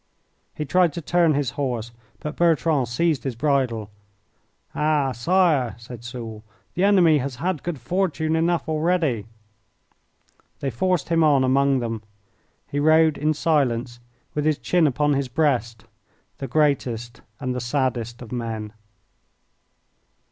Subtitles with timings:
[0.55, 1.91] He tried to turn his horse,
[2.21, 3.91] but Bertrand seized his bridle.
[4.73, 6.41] "Ah, Sire," said Soult,
[6.73, 9.27] "the enemy has had good fortune enough already."
[10.59, 12.01] They forced him on among them.
[12.67, 13.99] He rode in silence
[14.33, 15.85] with his chin upon his breast,
[16.39, 18.73] the greatest and the saddest of men.